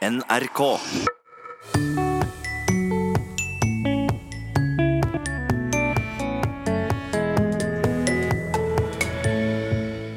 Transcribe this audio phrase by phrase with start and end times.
[0.00, 0.60] NRK.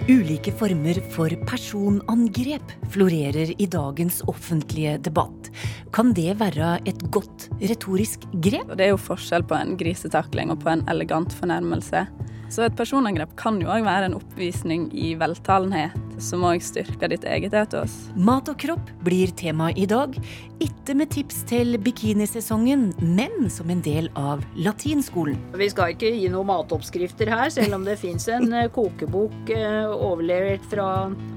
[0.07, 5.51] Ulike former for personangrep florerer i dagens offentlige debatt.
[5.91, 8.71] Kan det være et godt retorisk grep?
[8.79, 12.05] Det er jo forskjell på en grisetakling og på en elegant fornærmelse.
[12.47, 17.25] Så et personangrep kan jo òg være en oppvisning i veltalenhet, som òg styrker ditt
[17.27, 17.93] eget etos.
[18.15, 20.15] Mat og kropp blir tema i dag.
[20.63, 25.37] Ikke med tips til bikinisesongen, men som en del av latinskolen.
[25.59, 29.91] Vi skal ikke gi noen matoppskrifter her, selv om det fins en eh, kokebok eh,
[29.91, 30.87] overlevert fra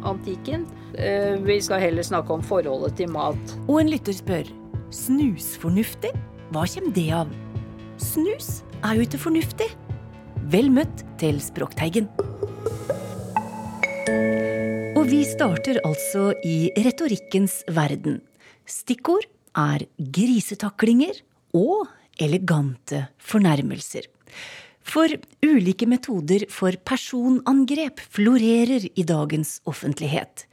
[0.06, 0.68] antikken.
[0.94, 3.56] Eh, Vi skal heller snakke om forholdet til mat.
[3.66, 4.48] Og en lytter spør
[4.94, 6.14] snusfornuftig?
[6.54, 7.32] Hva kommer det av?
[7.98, 9.70] Snus er jo ikke fornuftig.
[10.52, 12.06] Vel møtt til Språkteigen.
[15.36, 18.22] Starter altså i retorikkens verden.
[18.64, 21.18] Stikkord er grisetaklinger
[21.52, 24.06] og elegante fornærmelser.
[24.80, 25.12] For
[25.44, 30.46] ulike metoder for personangrep florerer i dagens offentlighet.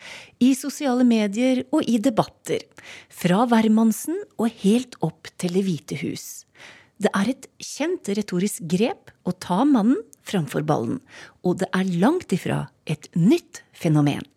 [0.43, 2.67] I sosiale medier og i debatter.
[3.07, 6.43] Fra hvermannsen og helt opp til Det hvite hus.
[6.99, 10.99] Det er et kjent retorisk grep å ta mannen framfor ballen,
[11.39, 14.27] og det er langt ifra et nytt fenomen.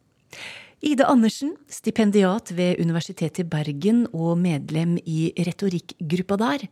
[0.84, 6.66] Ida Andersen, stipendiat ved Universitetet i Bergen og medlem i retorikkgruppa der.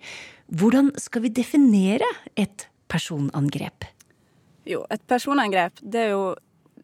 [0.52, 3.88] Hvordan skal vi definere et personangrep?
[4.68, 6.34] Jo, et personangrep det er jo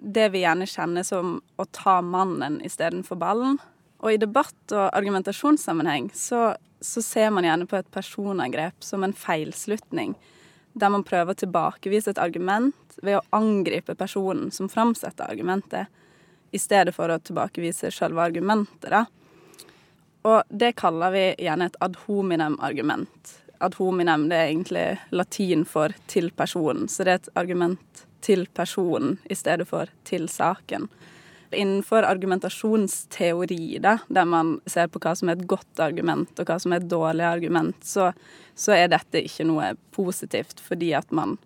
[0.00, 3.60] det vi gjerne kjenner som å ta mannen istedenfor ballen.
[4.00, 9.12] Og i debatt- og argumentasjonssammenheng så, så ser man gjerne på et personangrep som en
[9.12, 10.14] feilslutning,
[10.72, 15.92] der man prøver å tilbakevise et argument ved å angripe personen som framsetter argumentet,
[16.50, 18.90] i stedet for å tilbakevise selve argumentet.
[18.90, 19.04] da.
[20.22, 23.36] Og det kaller vi gjerne et ad hominem-argument.
[23.60, 28.46] Ad hominem det er egentlig latin for 'til personen', så det er et argument til
[28.54, 30.88] personen i stedet for til saken.
[31.52, 36.60] Innenfor argumentasjonsteori, da, der man ser på hva som er et godt argument og hva
[36.60, 38.12] som er et dårlig argument, så,
[38.54, 41.38] så er dette ikke noe positivt, fordi at man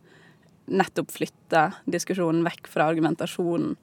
[0.67, 3.77] nettopp flytter diskusjonen vekk fra argumentasjonen.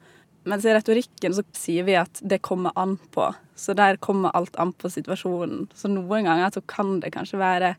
[0.48, 3.28] Mens i retorikken så sier vi at det kommer an på.
[3.54, 5.68] Så der kommer alt an på situasjonen.
[5.74, 7.74] Så noen ganger så kan det kanskje være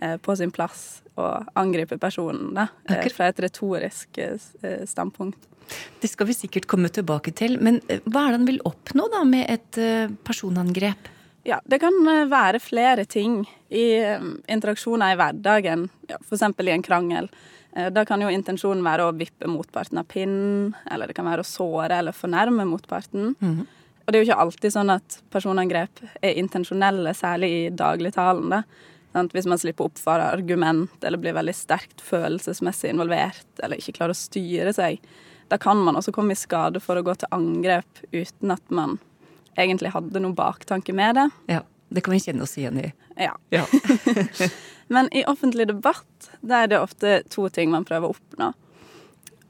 [0.00, 2.68] eh, på sin plass å angripe personen, da.
[2.90, 4.38] Eh, fra et retorisk eh,
[4.86, 5.48] standpunkt.
[5.98, 9.24] Det skal vi sikkert komme tilbake til, men hva er det han vil oppnå da
[9.26, 9.78] med et
[10.22, 11.08] personangrep?
[11.46, 11.96] Ja, det kan
[12.30, 13.98] være flere ting i
[14.50, 16.46] interaksjoner i hverdagen, ja, f.eks.
[16.46, 17.26] i en krangel.
[17.76, 21.44] Eh, Da kan jo intensjonen være å vippe motparten av pinnen, eller det kan være
[21.44, 23.34] å såre eller fornærme motparten.
[24.06, 28.48] Og det er jo ikke alltid sånn at personangrep er intensjonelle, særlig i dagligtalen.
[28.50, 28.62] da.
[29.14, 33.96] Sånn Hvis man slipper opp for argument, eller blir veldig sterkt følelsesmessig involvert, eller ikke
[33.98, 35.00] klarer å styre seg,
[35.48, 38.98] da kan man også komme i skade for å gå til angrep uten at man
[39.56, 41.30] egentlig hadde noen baktanke med det.
[41.48, 42.92] Ja, det kan vi kjenne oss igjen i.
[43.16, 43.34] Ja.
[43.50, 43.64] Ja.
[44.92, 48.52] Men i offentlig debatt der er det ofte to ting man prøver å oppnå.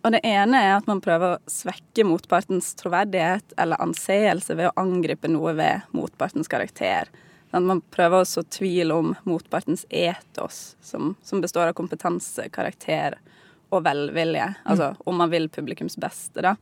[0.07, 4.77] Og det ene er at man prøver å svekke motpartens troverdighet eller anseelse ved å
[4.79, 7.11] angripe noe ved motpartens karakter.
[7.51, 13.19] Sånn man prøver å så tvil om motpartens etos, som, som består av kompetanse, karakter
[13.75, 14.47] og velvilje.
[14.63, 16.55] Altså om man vil publikums beste, da.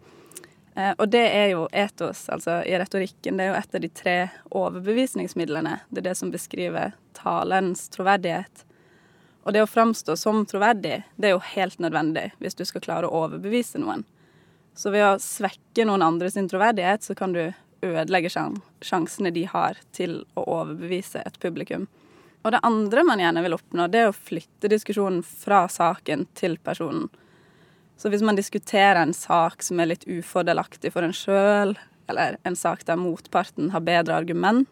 [0.75, 3.37] Eh, Og det er jo etos, altså i retorikken.
[3.39, 4.17] Det er jo et av de tre
[4.51, 5.79] overbevisningsmidlene.
[5.91, 8.65] Det er det som beskriver talens troverdighet.
[9.45, 13.09] Og det å framstå som troverdig, det er jo helt nødvendig hvis du skal klare
[13.11, 14.07] å overbevise noen.
[14.75, 17.45] Så ved å svekke noen andre sin troverdighet, så kan du
[17.85, 21.87] ødelegge sjansene de har til å overbevise et publikum.
[22.45, 26.57] Og det andre man gjerne vil oppnå, det er å flytte diskusjonen fra saken til
[26.65, 27.07] personen.
[27.97, 31.77] Så hvis man diskuterer en sak som er litt ufordelaktig for en sjøl,
[32.11, 34.69] eller en sak der motparten har bedre argument,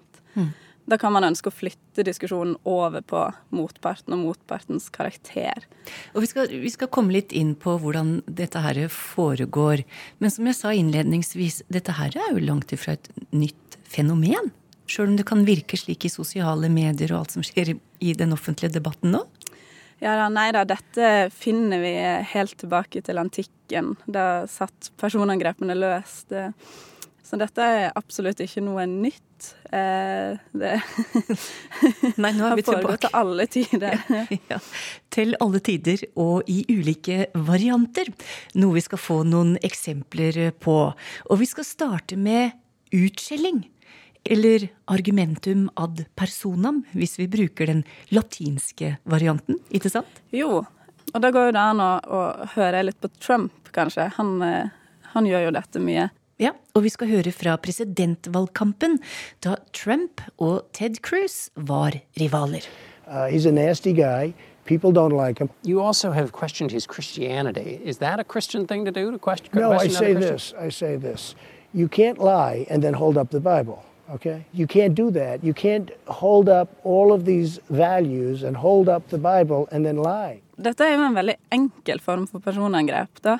[0.91, 3.21] da kan man ønske å flytte diskusjonen over på
[3.55, 5.63] motparten og motpartens karakter.
[6.13, 9.85] Og vi skal, vi skal komme litt inn på hvordan dette her foregår.
[10.19, 14.51] Men som jeg sa innledningsvis, dette her er jo langt ifra et nytt fenomen.
[14.91, 18.13] Sjøl om det kan virke slik i sosiale medier og alt som skjer i- i
[18.19, 19.23] den offentlige debatten nå.
[20.03, 21.93] Ja da, nei da, dette finner vi
[22.33, 23.93] helt tilbake til antikken.
[24.11, 26.35] Da satt personangrepene løst.
[27.23, 29.29] Så dette er absolutt ikke noe nytt.
[29.73, 30.73] Eh, Det
[32.23, 32.99] Nei, nå er vi tilbake.
[33.07, 34.03] til alle tider.
[34.51, 34.59] Ja,
[35.15, 38.11] til alle tider og i ulike varianter.
[38.59, 40.77] Noe vi skal få noen eksempler på.
[41.31, 42.59] Og vi skal starte med
[42.93, 43.63] utskjelling.
[44.25, 47.83] Eller argumentum ad personam, hvis vi bruker den
[48.15, 50.23] latinske varianten, ikke sant?
[50.31, 50.63] Jo,
[51.13, 52.21] og da går jo det an å, å
[52.55, 54.07] høre litt på Trump, kanskje.
[54.19, 54.71] Han, eh,
[55.13, 56.09] han gjør jo dette mye.
[56.41, 58.97] Ja, og vi skal høre fra presidentvalgkampen,
[59.45, 62.67] da Trump og Ted Cruz var rivaler.
[63.07, 64.33] Uh, he's a nasty guy.
[64.65, 65.51] People don't like him.
[65.63, 67.81] You also have questioned his Christianity.
[67.85, 69.51] Is that a Christian thing to do to question?
[69.53, 70.55] No, I question say another this.
[70.59, 71.35] I say this.
[71.75, 73.85] You can't lie and then hold up the Bible.
[74.13, 74.45] Okay?
[74.53, 75.43] You can't do that.
[75.45, 79.97] You can't hold up all of these values and hold up the Bible and then
[79.97, 80.41] lie.
[80.57, 83.23] Dette er jo en veldig enkel form for personangrep.
[83.23, 83.39] da.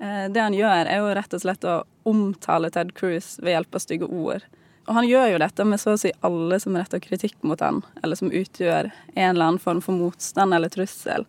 [0.00, 3.74] Eh, Det han gjør, er jo rett og slett å omtale Ted Cruz ved hjelp
[3.74, 4.42] av stygge ord.
[4.88, 7.82] Og han gjør jo dette med så å si alle som retter kritikk mot han,
[8.02, 11.26] eller som utgjør en eller annen form for motstand eller trussel.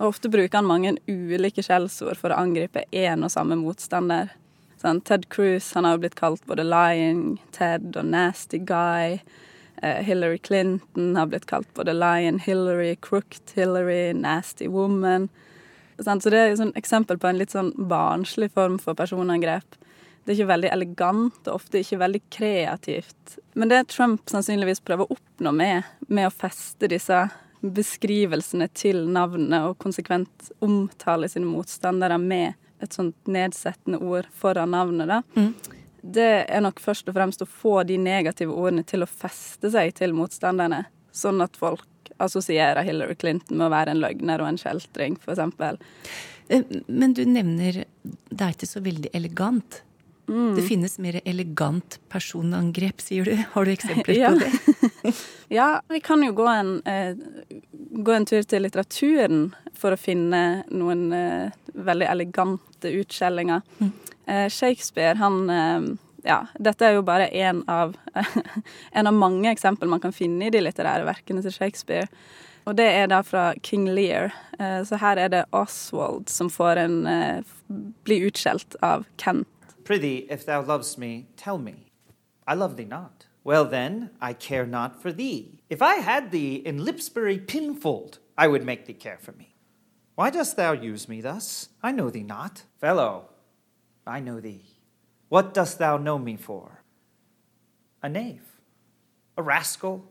[0.00, 4.30] Og ofte bruker han mange ulike skjellsord for å angripe én og samme motstander.
[4.80, 9.18] Sånn, Ted Cruz han har jo blitt kalt både lying Ted og nasty guy.
[9.82, 15.28] Eh, Hillary Clinton har blitt kalt både lion Hillary, crooked Hillary, nasty woman.
[15.98, 19.76] Sånn, Så det er jo sånn eksempel på en litt sånn barnslig form for personangrep.
[20.24, 23.36] Det er ikke veldig elegant og ofte ikke veldig kreativt.
[23.54, 27.26] Men det Trump sannsynligvis prøver å oppnå med, med å feste disse
[27.60, 35.08] beskrivelsene til navnene og konsekvent omtale sine motstandere med et sånt nedsettende ord foran navnet,
[35.10, 35.20] da,
[36.02, 39.92] det er nok først og fremst å få de negative ordene til å feste seg
[39.98, 41.84] til motstanderne, sånn at folk
[42.20, 45.76] assosierer Hillary Clinton med å være en løgner og en kjeltring, f.eks.
[46.48, 49.82] Eh, Men du nevner det er ikke så veldig elegant.
[50.56, 53.32] Det finnes mer elegant personangrep, sier du.
[53.52, 54.30] Har du eksempler Ja.
[54.30, 55.14] på det?
[55.50, 57.16] Ja, vi kan jo gå en, eh,
[58.04, 63.62] gå en tur til litteraturen for å finne noen eh, veldig elegante utskjellinger.
[64.26, 65.88] Eh, Shakespeare, han eh,
[66.22, 67.96] Ja, dette er jo bare én av,
[68.92, 72.06] en av mange eksempler man kan finne i de litterære verkene til Shakespeare.
[72.68, 74.30] Og det er da fra King Lear.
[74.60, 76.98] Eh, så her er det Oswald som får en
[78.04, 79.48] blir utskjelt av Kent.
[79.90, 81.90] Prithee, if thou lovest me, tell me.
[82.46, 83.26] I love thee not.
[83.42, 85.64] Well then, I care not for thee.
[85.68, 89.56] If I had thee in Lipsbury pinfold, I would make thee care for me.
[90.14, 91.70] Why dost thou use me thus?
[91.82, 92.62] I know thee not.
[92.78, 93.30] Fellow,
[94.06, 94.76] I know thee.
[95.28, 96.84] What dost thou know me for?
[98.00, 98.60] A knave,
[99.36, 100.08] a rascal,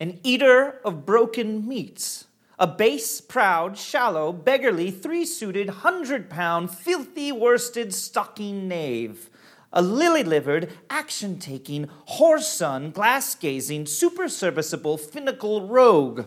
[0.00, 2.24] an eater of broken meats,
[2.60, 9.30] a base, proud, shallow, beggarly, three suited, hundred pound, filthy worsted, stocking knave,
[9.72, 16.26] a lily livered, action taking, whore son, glass gazing, superserviceable, finical rogue.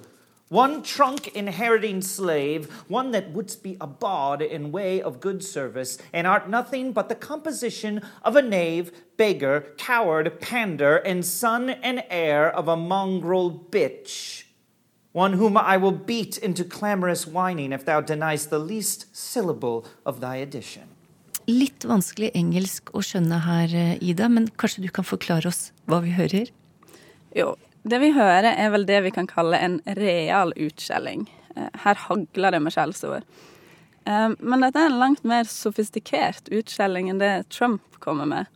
[0.50, 6.00] One trunk inheriting slave, one that wouldst be a bawd in way of good service,
[6.12, 12.04] and art nothing but the composition of a knave, beggar, coward, pander, and son and
[12.10, 14.43] heir of a mongrel bitch.
[15.13, 20.19] One whom I will beat into clamorous whining if thou deniest the least syllable of
[20.19, 20.89] thy addition.
[21.45, 26.01] Litt vanskelig engelsk å skjønne her, eh, Ida, men kanskje du kan forklare oss hva
[26.01, 26.50] vi hører?
[27.36, 27.56] Jo,
[27.86, 31.27] det vi hører er vel det vi kan kalle en real utskjelling.
[31.56, 33.24] Eh, Her hagler det med skjellsord.
[34.07, 38.48] Eh, Men dette er en langt mer sofistikert utskjelling enn det Trump kommer med.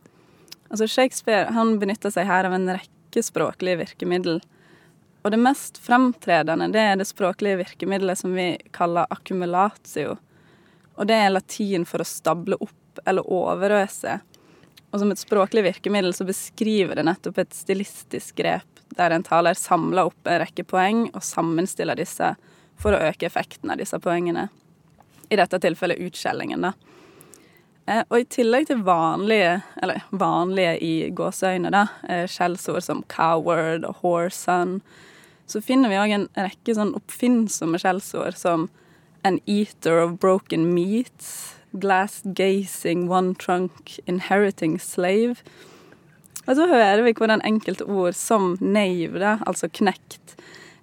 [0.70, 4.40] Altså Shakespeare han benytter seg her av en rekke språklige virkemiddel.
[5.28, 10.14] Og det mest fremtredende det er det språklige virkemidlet som vi kaller akkumulatio.
[10.96, 14.14] Og det er latin for å stable opp eller overøse.
[14.88, 19.58] Og som et språklig virkemiddel så beskriver det nettopp et stilistisk grep der en taler
[19.60, 22.30] samler opp en rekke poeng og sammenstiller disse
[22.80, 24.46] for å øke effekten av disse poengene.
[25.28, 26.72] I dette tilfellet utskjellingen, da.
[27.84, 33.84] Eh, Og i tillegg til vanlige, eller vanlige i gåseøyne, da, eh, skjellsord som coward
[33.84, 34.80] og whoreson,
[35.48, 38.68] så finner vi òg en rekke sånn oppfinnsomme skjellsord som
[39.26, 45.42] an eater of broken meats, glass gazing, one trunk, inheriting slave.
[46.46, 50.36] Og så hører vi hvordan enkelte ord som nave, da, altså knekt,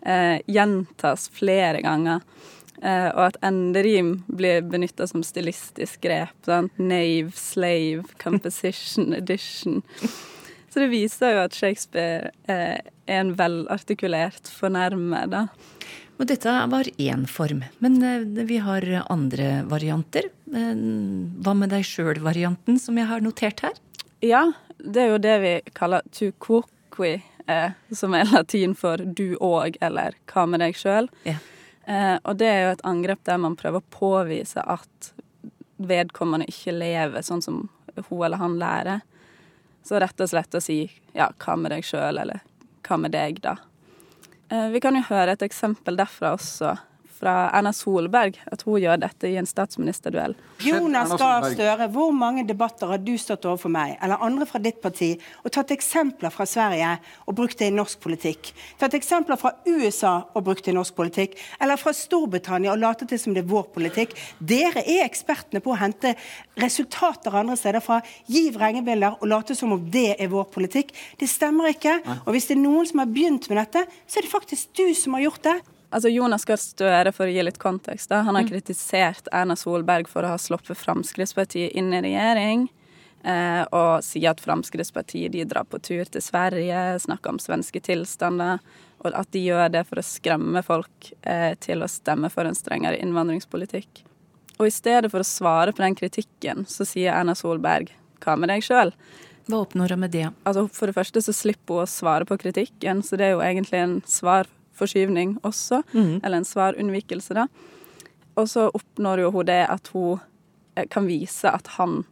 [0.05, 2.21] eh, gjentas flere ganger.
[2.83, 6.35] Eh, og at enderim blir benytta som stilistisk grep.
[6.45, 6.73] Sant?
[6.77, 9.81] Nave, slave, composition, edition.
[10.69, 15.45] Så det viser jo at Shakespeare eh, en velartikulert fornærmer, da.
[16.15, 20.29] Og dette var én form, men eh, vi har andre varianter.
[20.47, 20.75] Eh,
[21.43, 23.81] Hva med deg sjøl-varianten, som jeg har notert her?
[24.23, 24.45] Ja,
[24.79, 27.17] det er jo det vi kaller tu quoqui,
[27.51, 31.11] eh, som er latin for du og, eller hva med deg sjøl.
[31.27, 31.35] Ja.
[31.85, 35.11] Eh, og det er jo et angrep der man prøver å påvise at
[35.75, 37.65] vedkommende ikke lever sånn som
[38.07, 39.03] hun eller han lærer.
[39.85, 42.41] Så rett og slett å si ja, hva med deg sjøl, eller
[42.85, 43.57] hva med deg, da?
[44.49, 46.75] Eh, vi kan jo høre et eksempel derfra også
[47.25, 50.35] fra Erna Solberg at hun gjør dette i en statsministerduell.
[50.61, 54.77] Jonas Gahr Støre, hvor mange debatter har du stått overfor meg eller andre fra ditt
[54.83, 56.91] parti og tatt eksempler fra Sverige
[57.25, 58.51] og brukt det i norsk politikk?
[58.81, 61.37] Tatt eksempler fra USA og brukt det i norsk politikk?
[61.59, 64.13] Eller fra Storbritannia og latet til som det er vår politikk?
[64.37, 66.13] Dere er ekspertene på å hente
[66.61, 68.01] resultater andre steder fra.
[68.29, 70.93] Gi vrengebilder og late som om det er vår politikk.
[71.17, 71.97] Det stemmer ikke.
[72.23, 74.91] Og hvis det er noen som har begynt med dette, så er det faktisk du
[74.93, 75.61] som har gjort det.
[75.95, 78.49] Altså Jonas Gahr Støre, for å gi litt kontekst, da, han har mm.
[78.51, 82.65] kritisert Erna Solberg for å ha sluppet Fremskrittspartiet inn i regjering.
[83.23, 88.59] Eh, og sier at Fremskrittspartiet de drar på tur til Sverige, snakker om svenske tilstander.
[89.05, 92.57] Og at de gjør det for å skremme folk eh, til å stemme for en
[92.57, 94.03] strengere innvandringspolitikk.
[94.59, 98.51] Og i stedet for å svare på den kritikken, så sier Erna Solberg hva med
[98.51, 98.91] deg sjøl?
[99.47, 100.27] Hva oppnår hun med det?
[100.43, 103.43] Altså, for det første så slipper hun å svare på kritikken, så det er jo
[103.45, 106.19] egentlig en svar forskyvning også, mm.
[106.23, 107.47] eller en svarunnvikelse, da.
[108.35, 110.19] Og så oppnår jo hun det at hun
[110.75, 112.03] eh, kan vise at han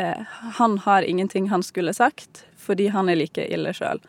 [0.00, 0.24] eh,
[0.58, 4.00] Han har ingenting han skulle sagt, fordi han er like ille sjøl.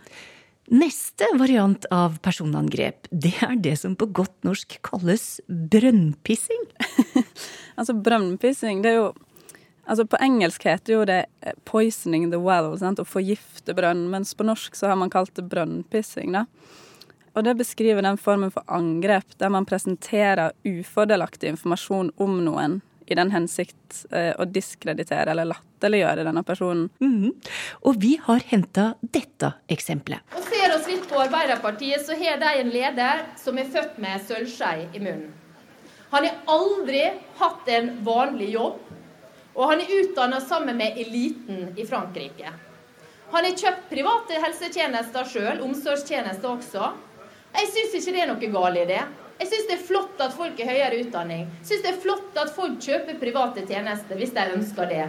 [0.66, 6.64] Neste variant av personangrep, det er det som på godt norsk kalles brønnpissing.
[7.78, 9.14] altså brønnpissing, det er jo
[9.86, 12.98] Altså På engelsk heter jo det eh, 'poisoning the well', sant?
[12.98, 16.32] å forgifte brønn, mens på norsk så har man kalt det brønnpissing.
[16.34, 16.48] da.
[17.36, 23.16] Og det beskriver den formen for angrep der man presenterer ufordelaktig informasjon om noen i
[23.16, 26.88] den hensikt eh, å diskreditere eller latterliggjøre denne personen.
[27.04, 27.36] Mm.
[27.86, 30.24] Og vi har henta dette eksempelet.
[30.34, 34.24] Og Ser oss litt på Arbeiderpartiet, så har de en leder som er født med
[34.26, 35.34] sølvskei i munnen.
[36.16, 37.04] Han har aldri
[37.38, 38.80] hatt en vanlig jobb,
[39.56, 42.54] og han er utdanna sammen med eliten i Frankrike.
[43.34, 46.92] Han har kjøpt private helsetjenester sjøl, omsorgstjenester også.
[47.56, 49.04] Jeg syns ikke det er noe galt i det.
[49.40, 51.48] Jeg syns det er flott at folk har høyere utdanning.
[51.62, 55.08] Jeg syns det er flott at folk kjøper private tjenester hvis de ønsker det.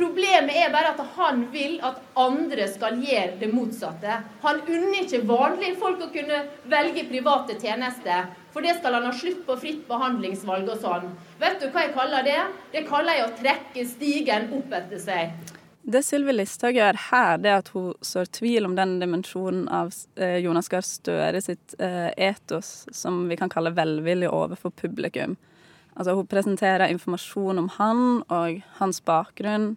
[0.00, 4.16] Problemet er bare at han vil at andre skal gjøre det motsatte.
[4.44, 6.38] Han unner ikke vanlige folk å kunne
[6.72, 8.30] velge private tjenester.
[8.54, 11.10] For det skal han ha slutt på fritt behandlingsvalg og sånn.
[11.42, 12.40] Vet du hva jeg kaller det?
[12.72, 15.58] Det kaller jeg å trekke stigen opp etter seg.
[15.82, 19.94] Det Sylvi Listhaug gjør her, det er at hun sår tvil om den dimensjonen av
[20.20, 25.38] eh, Jonas Gahr Støre sitt eh, etos som vi kan kalle velvillig overfor publikum.
[25.94, 29.72] Altså Hun presenterer informasjon om han og hans bakgrunn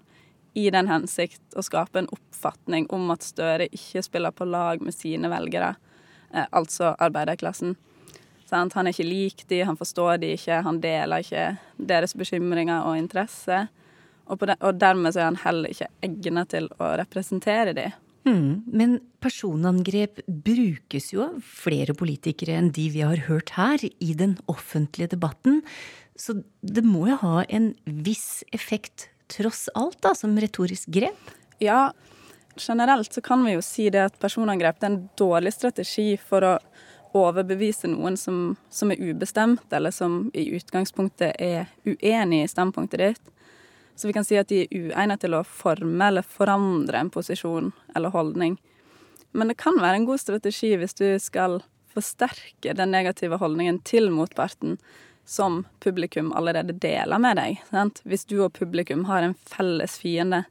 [0.53, 4.93] i den hensikt å skape en oppfatning om at Støre ikke spiller på lag med
[4.93, 5.73] sine velgere,
[6.33, 7.77] eh, altså arbeiderklassen.
[8.53, 11.47] Han er ikke lik de, han forstår de ikke, han deler ikke
[11.79, 13.71] deres bekymringer og interesser.
[14.31, 17.89] Og, de, og, dermed så er han heller ikke egnet til å representere de.
[18.23, 24.13] Mm, men personangrep brukes jo av flere politikere enn de vi har hørt her i
[24.15, 25.59] den offentlige debatten.
[26.15, 31.31] Så det må jo ha en viss effekt tross alt, da, som retorisk grep?
[31.63, 31.91] Ja,
[32.55, 36.55] generelt så kan vi jo si det at personangrep er en dårlig strategi for å
[37.13, 43.33] overbevise noen som, som er ubestemt, eller som i utgangspunktet er uenig i standpunktet ditt.
[43.95, 47.71] Så vi kan si at de er uegnet til å forme eller forandre en posisjon
[47.95, 48.57] eller holdning.
[49.33, 51.61] Men det kan være en god strategi hvis du skal
[51.93, 54.79] forsterke den negative holdningen til motparten
[55.25, 57.61] som publikum allerede deler med deg.
[57.69, 58.01] Sant?
[58.03, 60.43] Hvis du og publikum har en felles fiende,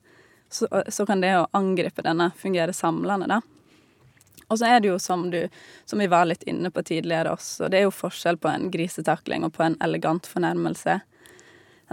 [0.48, 3.40] så, så kan det å angripe denne fungere samlende, da.
[4.52, 5.46] Og så er det jo som, du,
[5.88, 9.46] som vi var litt inne på tidligere også, det er jo forskjell på en grisetakling
[9.46, 10.98] og på en elegant fornærmelse.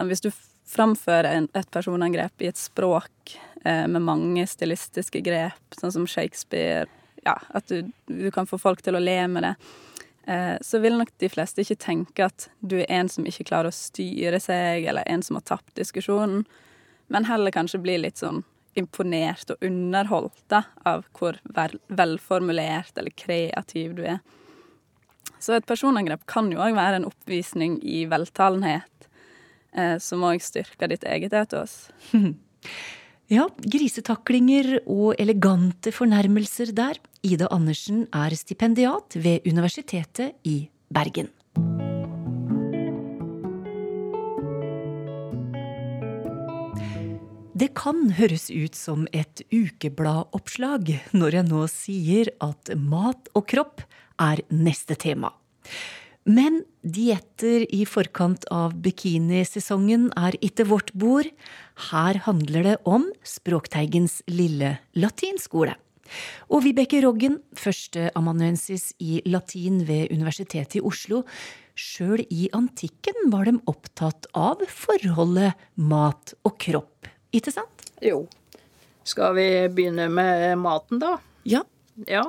[0.10, 0.32] Hvis du
[0.70, 3.36] framføre et personangrep i et språk
[3.66, 6.88] eh, med mange stilistiske grep, sånn som Shakespeare
[7.26, 9.56] Ja, at du, du kan få folk til å le med det.
[10.30, 13.74] Eh, så vil nok de fleste ikke tenke at du er en som ikke klarer
[13.74, 16.46] å styre seg, eller en som har tapt diskusjonen,
[17.12, 18.44] men heller kanskje bli litt sånn
[18.78, 24.22] imponert og underholdt da, av hvor vel, velformulert eller kreativ du er.
[25.40, 28.99] Så et personangrep kan jo òg være en oppvisning i veltalenhet
[30.02, 31.90] som òg styrker ditt eget etos.
[33.30, 36.98] Ja, grisetaklinger og elegante fornærmelser der.
[37.22, 41.30] Ida Andersen er stipendiat ved Universitetet i Bergen.
[47.60, 53.86] Det kan høres ut som et ukebladoppslag når jeg nå sier at mat og kropp
[54.18, 55.36] er neste tema.
[56.28, 61.30] Men dietter i forkant av bikinisesongen er ikke vårt bord.
[61.90, 65.78] Her handler det om Språkteigens lille latinskole.
[66.50, 71.24] Og Vibeke Roggen, førsteamanuensis i latin ved Universitetet i Oslo.
[71.80, 77.86] Sjøl i antikken var de opptatt av forholdet mat og kropp, ikke sant?
[78.04, 78.26] Jo.
[79.08, 81.16] Skal vi begynne med maten, da?
[81.48, 81.64] Ja.
[82.10, 82.26] Ja.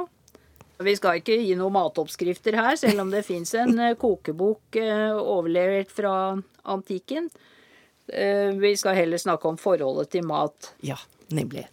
[0.80, 5.12] Vi skal ikke gi noen matoppskrifter her, selv om det fins en eh, kokebok eh,
[5.18, 6.12] overlevert fra
[6.72, 7.28] antikken.
[8.08, 10.72] Eh, Vi skal heller snakke om forholdet til mat.
[10.86, 10.96] Ja,
[11.36, 11.66] nemlig.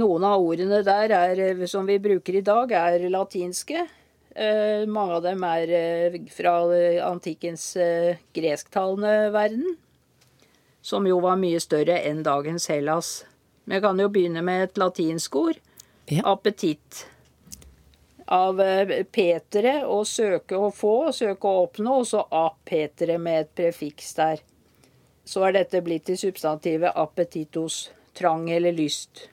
[0.00, 3.84] Noen av ordene der er, som vi bruker i dag, er latinske.
[4.88, 6.54] Mange av dem er fra
[7.04, 7.66] antikkens
[8.32, 9.74] gresktalende verden,
[10.80, 13.10] som jo var mye større enn dagens Hellas.
[13.66, 15.60] Men jeg kan jo begynne med et latinsk ord.
[16.08, 16.24] Ja.
[16.32, 17.04] Appetitt.
[18.26, 23.54] Av eh, petere, å søke å få, søke å oppnå, og så apetere med et
[23.58, 24.42] prefiks der.
[25.24, 29.28] Så er dette blitt til substantivet appetitos, trang eller lyst.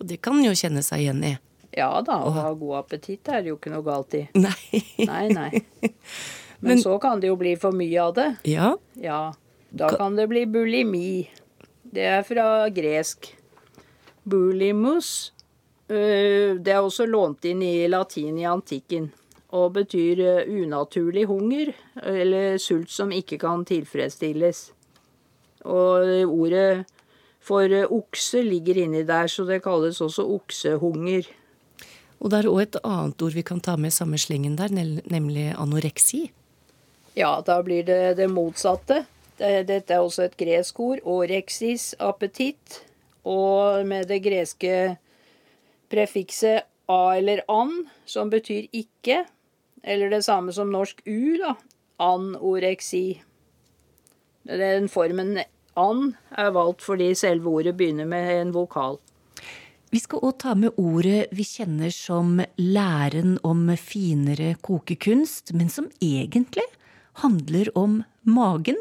[0.00, 1.32] Og det kan jo kjenne seg igjen i.
[1.76, 4.22] Ja da, å ha god appetitt er det jo ikke noe galt i.
[4.46, 4.82] Nei.
[5.06, 5.50] Nei, nei.
[6.60, 8.28] Men, Men- så kan det jo bli for mye av det.
[8.48, 8.74] Ja.
[8.96, 9.20] Ja.
[9.76, 11.26] Da kan det bli bulimi.
[11.84, 13.28] Det er fra gresk.
[14.24, 15.32] Bulimus.
[15.88, 19.12] Øh, Det er også lånt inn i latin i antikken.
[19.48, 24.72] Og betyr øh, unaturlig hunger, eller sult som ikke kan tilfredsstilles.
[25.64, 26.84] Og ordet
[27.40, 31.26] for øh, okse ligger inni der, så det kalles også oksehunger.
[32.20, 34.72] Og det er òg et annet ord vi kan ta med i samme slengen der,
[34.72, 36.30] nemlig anoreksi.
[37.16, 39.04] Ja, da blir det det motsatte.
[39.38, 41.00] Dette er også et gresk ord.
[41.04, 42.82] Orexis, appetitt.
[43.24, 44.96] Og med det greske
[45.92, 49.24] prefikset a eller an, som betyr ikke.
[49.82, 51.54] Eller det samme som norsk u, da.
[52.02, 53.20] Anoreksi.
[54.46, 55.38] Den formen
[55.76, 58.98] an er valgt fordi selve ordet begynner med en vokal.
[59.94, 65.86] Vi skal òg ta med ordet vi kjenner som læren om finere kokekunst, men som
[66.02, 66.66] egentlig
[67.22, 68.76] handler om magen,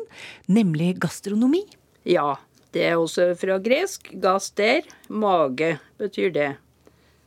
[0.51, 1.61] nemlig gastronomi.
[2.03, 2.35] Ja,
[2.75, 4.09] det er også fra gresk.
[4.19, 6.49] Gaster, mage, betyr det.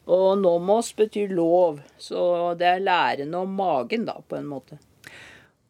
[0.09, 4.79] Og nomos betyr lov, så det er læren om magen, da, på en måte.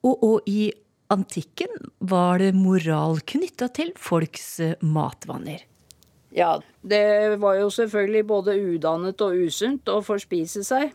[0.06, 0.68] Og, og i
[1.10, 5.64] antikken var det moral knytta til folks eh, matvaner.
[6.30, 10.92] Ja, det var jo selvfølgelig både udannet og usunt å forspise seg.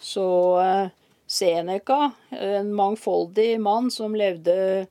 [0.00, 0.26] Så
[0.62, 0.88] eh,
[1.26, 4.86] Seneca, en mangfoldig mann som levde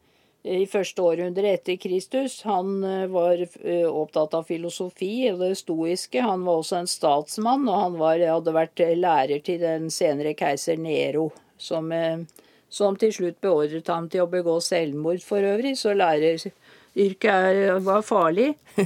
[0.45, 6.21] i første århundre etter Kristus, han eh, var eh, opptatt av filosofi og det stoiske.
[6.21, 10.77] Han var også en statsmann, og han var, hadde vært lærer til den senere keiser
[10.77, 12.21] Nero, som, eh,
[12.69, 18.05] som til slutt beordret ham til å begå selvmord for øvrig, så læreryrket er- var
[18.05, 18.53] farlig.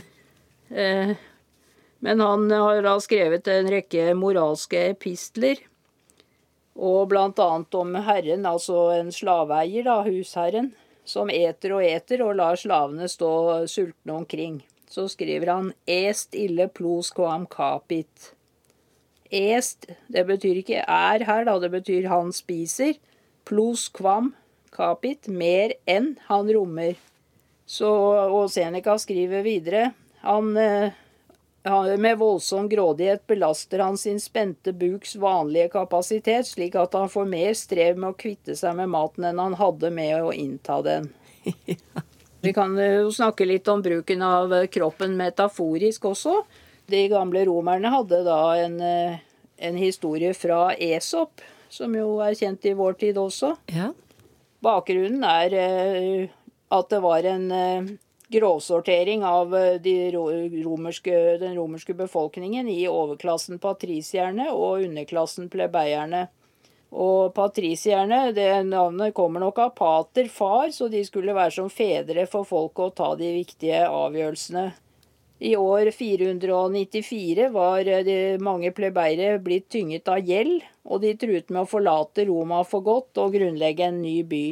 [2.00, 5.58] Men han har da skrevet en rekke moralske epistler.
[6.80, 10.70] Og annet om herren, altså en slaveeier, da, husherren,
[11.10, 13.32] som eter og eter og lar slavene stå
[13.70, 14.60] sultne omkring.
[14.90, 18.34] Så skriver han 'est ille plos quam capit'.
[19.32, 22.96] Est, det betyr ikke er her, da, det betyr han spiser.
[23.46, 24.34] Plos quam
[24.74, 26.96] capit, mer enn han rommer.
[27.66, 27.90] Så,
[28.34, 29.94] og Seneca skriver videre
[30.26, 30.92] han, eh,
[31.98, 37.54] Med voldsom grådighet belaster han sin spente buks vanlige kapasitet, slik at han får mer
[37.54, 41.10] strev med å kvitte seg med maten enn han hadde med å innta den.
[42.42, 46.38] Vi kan eh, jo snakke litt om bruken av eh, kroppen metaforisk også.
[46.90, 49.20] De gamle romerne hadde da en, eh,
[49.58, 53.52] en historie fra Esop, som jo er kjent i vår tid også.
[53.76, 53.92] Ja.
[54.64, 55.54] Bakgrunnen er
[56.70, 57.46] at det var en
[58.32, 66.28] grovsortering av eh, de romerske, den romerske befolkningen i overklassen patrisierne og underklassen plebeierne.
[66.90, 72.26] Og patrisierne, det navnet kommer nok av pater, far, så de skulle være som fedre
[72.30, 74.72] for folket og ta de viktige avgjørelsene.
[75.40, 81.64] I år 494 var eh, mange plebeiere blitt tynget av gjeld, og de truet med
[81.64, 84.44] å forlate Roma for godt og grunnlegge en ny by.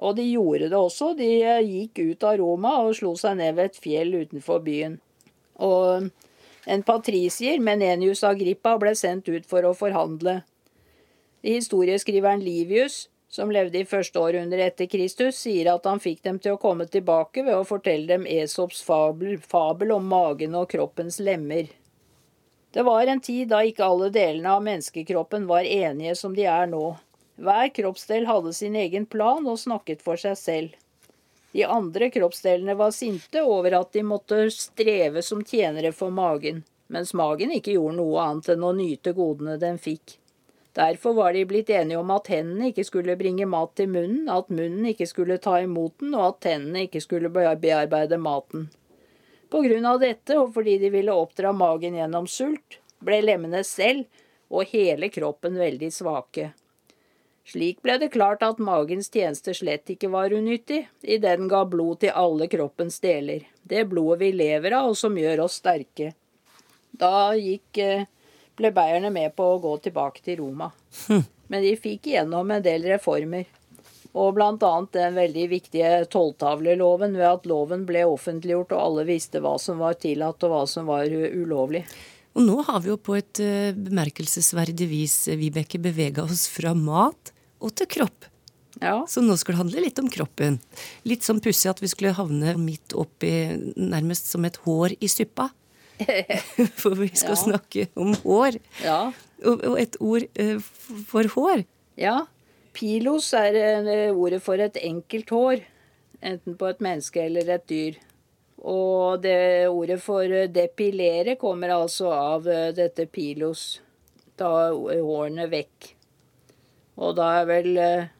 [0.00, 1.12] Og de gjorde det også.
[1.18, 4.96] De eh, gikk ut av Roma og slo seg ned ved et fjell utenfor byen.
[5.60, 6.08] Og
[6.70, 10.40] en patrisier, Menenius Agrippa, ble sendt ut for å forhandle.
[11.44, 16.56] Historieskriveren Livius, som levde i første århundre etter Kristus, sier at han fikk dem til
[16.56, 21.70] å komme tilbake ved å fortelle dem Esops fabel, fabel om magen og kroppens lemmer.
[22.70, 26.68] Det var en tid da ikke alle delene av menneskekroppen var enige som de er
[26.70, 26.92] nå.
[27.40, 30.74] Hver kroppsdel hadde sin egen plan og snakket for seg selv.
[31.56, 36.60] De andre kroppsdelene var sinte over at de måtte streve som tjenere for magen,
[36.92, 40.18] mens magen ikke gjorde noe annet enn å nyte godene den fikk.
[40.76, 44.52] Derfor var de blitt enige om at hendene ikke skulle bringe mat til munnen, at
[44.52, 48.68] munnen ikke skulle ta imot den, og at tennene ikke skulle bearbeide maten.
[49.50, 54.06] På grunn av dette, og fordi de ville oppdra magen gjennom sult, ble lemmene selv
[54.52, 56.52] og hele kroppen veldig svake.
[57.50, 61.98] Slik ble det klart at magens tjeneste slett ikke var unyttig, idet den ga blod
[62.04, 66.12] til alle kroppens deler, det blodet vi lever av og som gjør oss sterke.
[66.94, 68.04] Da gikk eh,
[68.58, 70.68] plebeierne med på å gå tilbake til Roma.
[71.50, 73.48] Men de fikk igjennom en del reformer.
[74.14, 74.70] Og bl.a.
[74.94, 79.98] den veldig viktige tolvtavleloven ved at loven ble offentliggjort og alle visste hva som var
[80.02, 81.82] tillatt og hva som var ulovlig.
[82.38, 87.34] Og nå har vi jo på et eh, bemerkelsesverdig vis, Vibeke, bevega oss fra mat
[87.60, 88.26] og til kropp.
[88.80, 89.00] Ja.
[89.10, 90.58] Så nå skulle det handle litt om kroppen.
[91.04, 93.30] Litt sånn pussig at vi skulle havne midt oppi
[93.76, 95.50] nærmest som et hår i suppa.
[96.80, 97.40] For vi skal Ja.
[97.42, 98.56] snakke om hår.
[98.84, 99.00] Ja.
[99.44, 100.58] Og, og et ord eh,
[101.08, 101.64] for hår.
[102.00, 102.22] ja.
[102.72, 105.64] Pilos er eh, ordet for et enkelt hår,
[106.22, 107.96] enten på et menneske eller et dyr.
[108.62, 113.80] Og det ordet for eh, depilere kommer altså av eh, dette pilos,
[114.38, 115.88] ta hårene vekk.
[117.00, 118.10] Og da er vel eh,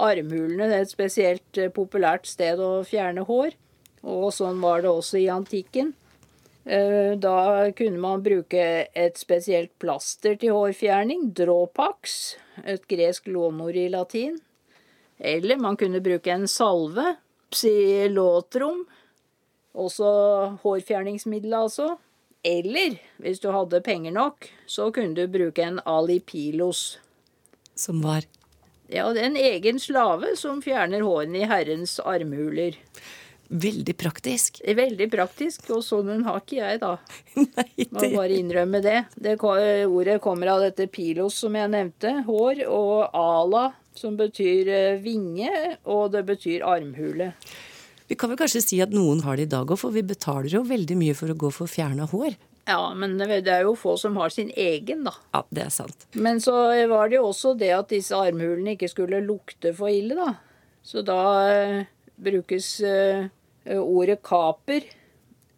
[0.00, 3.54] armhulene et spesielt eh, populært sted å fjerne hår.
[4.04, 5.92] Og sånn var det også i antikken.
[6.64, 13.88] Eh, Da kunne man bruke et spesielt plaster til hårfjerning, dropax, et gresk lånord i
[13.92, 14.40] latin.
[15.20, 17.16] Eller man kunne bruke en salve,
[17.54, 18.86] psilotrum,
[19.74, 20.08] også
[20.64, 21.94] hårfjerningsmiddel altså.
[22.44, 26.98] Eller, hvis du hadde penger nok, så kunne du bruke en alipilos.
[27.74, 28.24] Som var
[28.92, 32.76] Ja, det er en egen slave som fjerner hårene i herrens armhuler.
[33.48, 34.60] veldig praktisk.
[34.66, 36.96] Veldig praktisk, og sånn har ikke jeg, da.
[37.36, 39.04] Nei, Må bare innrømme det.
[39.16, 39.36] det.
[39.40, 45.50] Ordet kommer av dette pilos som jeg nevnte, hår, og ala, som betyr eh, vinge,
[45.84, 47.32] og det betyr armhule.
[48.08, 50.50] Vi kan vel kanskje si at noen har det i dag òg, for vi betaler
[50.52, 52.34] jo veldig mye for å gå for fjerna hår.
[52.64, 55.12] Ja, men det er jo få som har sin egen, da.
[55.34, 56.06] Ja, det er sant.
[56.16, 56.54] Men så
[56.88, 60.34] var det jo også det at disse armhulene ikke skulle lukte for ille, da.
[60.84, 61.84] Så da eh,
[62.16, 63.26] brukes eh,
[63.76, 64.88] ordet kaper,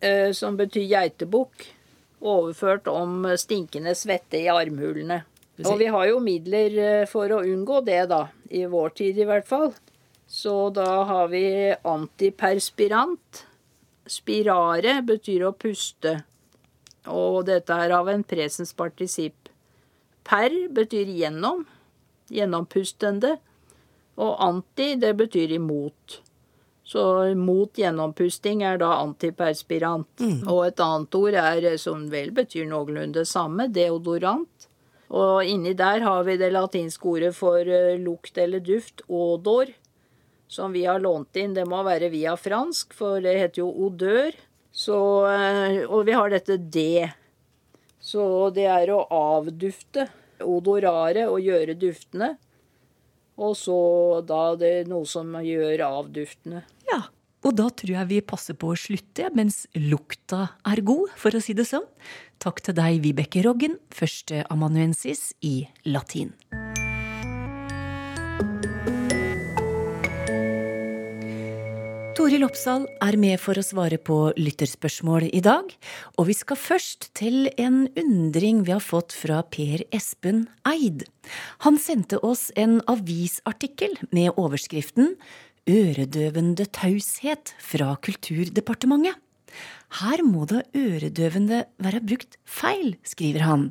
[0.01, 1.69] eh, som betyr geitebukk,
[2.27, 5.23] overført om stinkende svette i armhulene.
[5.65, 8.27] Og vi har jo midler eh, for å unngå det, da.
[8.51, 9.73] I vår tid i hvert fall.
[10.27, 11.47] Så da har vi
[11.87, 13.45] antiperspirant.
[14.07, 16.21] Spirare betyr å puste.
[17.13, 19.51] Og dette er av en presens partisipp.
[20.27, 21.65] Per betyr gjennom,
[22.33, 23.37] gjennompustende.
[24.17, 26.21] Og anti, det betyr imot.
[26.87, 27.03] Så
[27.35, 30.23] mot gjennompusting er da antiperspirant.
[30.47, 34.69] Og et annet ord er, som vel betyr noenlunde det samme, deodorant.
[35.11, 39.71] Og inni der har vi det latinske ordet for eh, lukt eller duft, odor,
[40.49, 41.55] som vi har lånt inn.
[41.55, 44.35] Det må være via fransk, for det heter jo odør.
[44.77, 44.99] Så,
[45.31, 47.07] eh, og vi har dette D.
[48.01, 50.07] Så det er å avdufte.
[50.45, 52.35] Odorare, å gjøre duftende.
[53.41, 53.79] Og så
[54.29, 56.63] da det er noe som gjør avduftende.
[56.89, 57.03] Ja,
[57.47, 61.43] og da tror jeg vi passer på å slutte mens lukta er god, for å
[61.43, 61.89] si det sånn.
[62.43, 65.59] Takk til deg, Vibeke Roggen, første amanuensis i
[65.89, 66.35] latin.
[72.27, 75.69] Toril Oppsal er med for å svare på lytterspørsmål i dag,
[76.19, 81.05] og vi skal først til en undring vi har fått fra Per Espen Eid.
[81.63, 85.15] Han sendte oss en avisartikkel med overskriften
[85.71, 89.23] Øredøvende taushet fra Kulturdepartementet.
[90.03, 93.69] Her må da øredøvende være brukt feil, skriver han.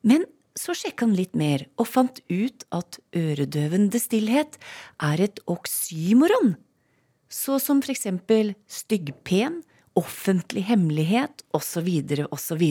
[0.00, 0.24] Men
[0.56, 4.56] så sjekka han litt mer og fant ut at øredøvende stillhet
[5.12, 6.54] er et oksymoron
[7.32, 9.62] så som eksempel styggpen,
[9.98, 11.88] offentlig hemmelighet osv.
[12.32, 12.62] osv.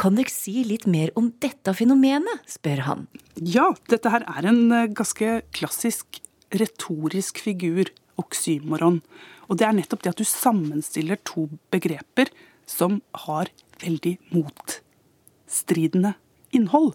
[0.00, 3.06] Kan dere si litt mer om dette fenomenet, spør han.
[3.40, 6.20] Ja, dette her er en eh, ganske klassisk
[6.54, 7.88] retorisk figur,
[8.20, 9.00] oksymoron.
[9.48, 12.30] Og det er nettopp det at du sammenstiller to begreper
[12.68, 13.50] som har
[13.82, 16.14] veldig motstridende
[16.56, 16.92] innhold.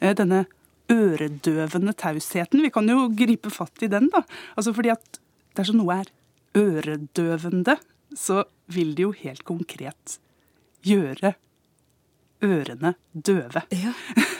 [0.00, 0.44] Eh, Denne
[0.90, 4.24] øredøvende tausheten, vi kan jo gripe fatt i den, da.
[4.58, 5.20] Altså fordi at
[5.58, 6.10] dersom noe er
[6.56, 7.76] øredøvende,
[8.16, 10.18] så vil det jo helt konkret
[10.86, 11.34] gjøre
[12.44, 13.66] ørene døve.
[13.70, 13.94] Ja.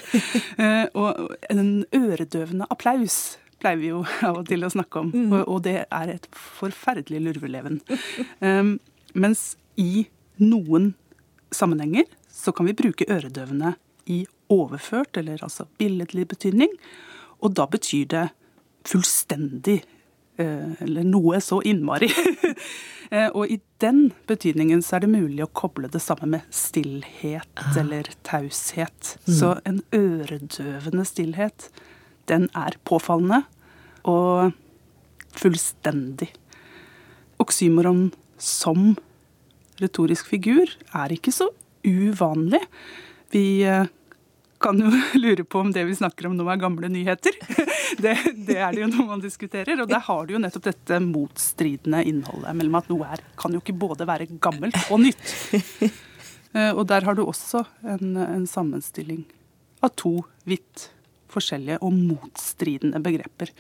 [0.59, 5.35] Eh, og en øredøvende applaus pleier vi jo av og til å snakke om, mm.
[5.45, 7.79] og, det er et forferdelig lurveleven.
[8.43, 8.73] Um,
[9.15, 10.09] mens i
[10.43, 10.91] noen
[11.55, 13.77] sammenhenger så kan vi bruke øredøvende
[14.11, 16.75] i overført, eller altså billedlig betydning,
[17.39, 18.27] og da betyr det
[18.91, 19.79] fullstendig
[20.41, 22.11] eller noe så innmari.
[23.11, 27.59] Eh, og i den betydningen så er det mulig å koble det sammen med stillhet
[27.59, 27.73] ah.
[27.81, 29.17] eller taushet.
[29.25, 29.33] Mm.
[29.35, 31.67] Så en øredøvende stillhet,
[32.31, 33.41] den er påfallende
[34.07, 34.55] og
[35.35, 36.31] fullstendig.
[37.43, 38.93] Oksymoron som
[39.83, 41.51] retorisk figur er ikke så
[41.83, 42.63] uvanlig.
[43.35, 43.91] Vi eh,
[44.61, 44.91] kan jo
[45.23, 47.37] lure på om det vi snakker om nå er gamle nyheter.
[48.01, 48.13] Det,
[48.47, 49.81] det er det jo noe man diskuterer.
[49.83, 53.59] Og der har du jo nettopp dette motstridende innholdet mellom at noe er, kan jo
[53.59, 55.35] ikke både være gammelt og nytt.
[56.51, 59.21] Eh, og der har du også en, en sammenstilling
[59.87, 60.89] av to vidt
[61.31, 63.53] forskjellige og motstridende begreper.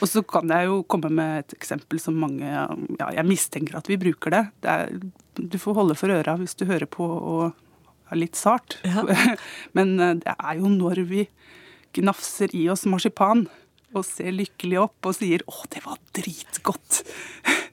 [0.00, 3.90] Og så kan jeg jo komme med et eksempel som mange Ja, jeg mistenker at
[3.90, 4.42] vi bruker det.
[4.64, 4.96] det er,
[5.36, 7.52] du får holde for øra hvis du hører på og
[8.18, 8.78] litt sart.
[8.86, 9.04] Ja.
[9.76, 11.26] Men eh, det er jo når vi
[11.94, 13.46] gnafser i oss marsipan
[13.94, 17.02] og ser lykkelig opp og sier 'Å, det var dritgodt'.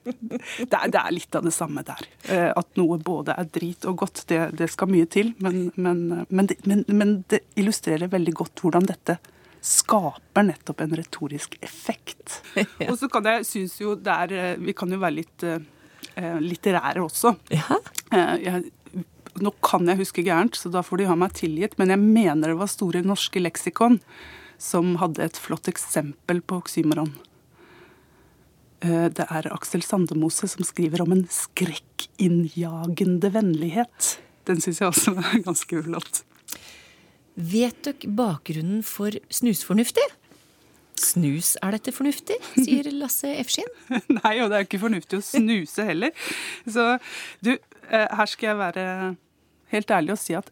[0.02, 2.00] Det er, det er, litt av det samme der.
[2.26, 5.30] Eh, at noe både er drit og godt, det, det skal mye til.
[5.38, 6.56] Men, men, men, det,
[6.90, 9.20] men, det, illustrerer veldig godt hvordan dette
[9.62, 12.40] skaper nettopp en retorisk effekt.
[12.82, 12.90] Ja.
[12.90, 15.46] Og så kan jeg synes jo det er eh, Vi kan jo være litt
[16.18, 17.36] litterære også.
[17.54, 17.78] Ja.
[18.10, 18.72] Jeg
[19.40, 22.52] nå kan jeg huske gærent, så da får de ha meg tilgitt, men jeg mener
[22.52, 24.00] det var Store norske leksikon
[24.62, 27.14] som hadde et flott eksempel på oksymoron.
[28.82, 34.16] Eh, det er Aksel Sandemose som skriver om en skrekkinnjagende vennlighet.
[34.48, 36.24] Den syns jeg også er ganske flott.
[37.32, 40.04] Vet dere bakgrunnen for snusfornuftig?
[41.02, 42.36] Snus, er dette fornuftig?
[42.60, 43.70] sier Lasse Efskin.
[43.90, 46.12] Nei, og det er ikke fornuftig å snuse heller.
[46.68, 46.98] Så
[47.42, 47.56] du,
[47.92, 48.84] her skal jeg være
[49.72, 50.48] helt ærlig og si at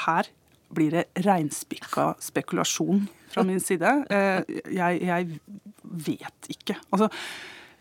[0.00, 0.28] her
[0.74, 3.90] blir det reinspikka spekulasjon fra min side.
[4.10, 5.38] Eh, jeg, jeg
[5.82, 6.76] vet ikke.
[6.90, 7.10] Altså,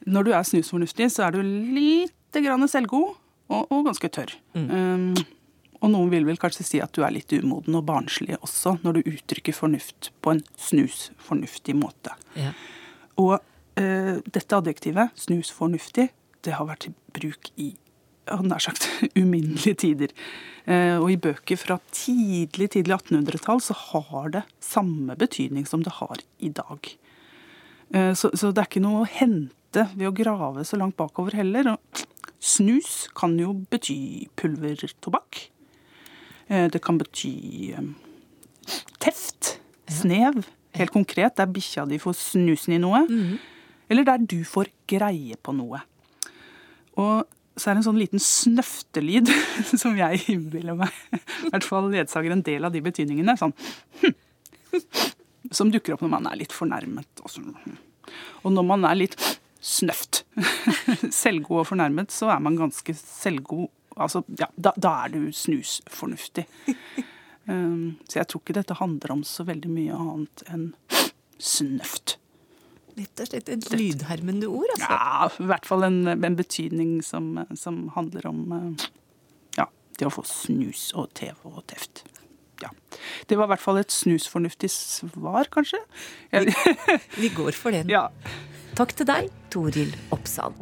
[0.05, 3.13] når du er snusfornuftig, så er du lite grann selvgod
[3.53, 4.35] og, og ganske tørr.
[4.57, 4.67] Mm.
[4.69, 5.23] Um,
[5.83, 8.99] og noen vil vel kanskje si at du er litt umoden og barnslig også, når
[8.99, 12.15] du uttrykker fornuft på en snusfornuftig måte.
[12.39, 12.53] Ja.
[13.19, 16.09] Og uh, dette adjektivet, snusfornuftig,
[16.43, 17.73] det har vært i bruk i
[18.43, 18.87] nær sagt
[19.19, 20.15] uminnelige tider.
[20.63, 25.97] Uh, og i bøker fra tidlig tidlig 1800-tall så har det samme betydning som det
[25.99, 26.93] har i dag.
[27.91, 31.35] Uh, så, så, det er ikke noe å hente ved å grave så langt bakover
[31.35, 31.73] heller.
[32.43, 35.49] Snus kan jo bety pulvertobakk.
[36.47, 37.85] Eh, det kan bety eh,
[38.99, 39.57] teft,
[39.87, 40.43] snev.
[40.73, 43.03] Helt konkret, der bikkja di får snusen i noe.
[43.07, 43.37] Mm.
[43.93, 45.83] Eller der du får greie på noe.
[46.99, 47.23] Og
[47.55, 49.29] så er det en sånn liten snøftelyd
[49.81, 53.35] som jeg innbiller meg i hvert fall ledsager en del av de betydningene.
[53.37, 53.53] Sånn
[55.53, 57.23] Som dukker opp når man er litt fornærmet.
[58.43, 59.17] Og når man er litt
[59.63, 60.23] snøft,
[61.23, 66.47] selvgod og fornærmet, så er man ganske selvgod Altså, ja, da, da er du snusfornuftig.
[67.45, 70.63] um, så jeg tror ikke dette handler om så veldig mye annet enn
[71.37, 72.15] snøft.
[72.93, 74.89] Rett og slett et lydhermende ord, altså?
[74.93, 78.87] Ja, i hvert fall en, en betydning som, som, handler om uh,
[79.57, 79.65] ja,
[79.97, 82.03] det å få snus og TV og teft.
[82.61, 82.69] Ja.
[83.27, 85.81] Det var i hvert fall et snusfornuftig svar, kanskje.
[86.29, 86.53] Vi,
[87.23, 87.89] vi går for den.
[87.91, 88.07] Ja.
[88.77, 90.55] Takk til deg, Toril Oppsal.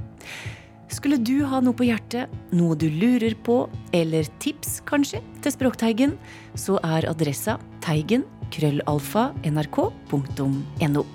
[0.91, 3.63] Skulle du ha noe på hjertet, noe du lurer på,
[3.95, 6.17] eller tips kanskje, til Språkteigen,
[6.59, 11.05] så er adressa teigen krøllalfa nrk.no.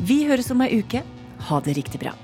[0.00, 1.02] Vi høres om ei uke.
[1.48, 2.14] Ha det riktig bra.